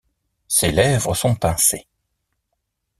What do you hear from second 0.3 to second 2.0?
Ses lèvres sont pincées.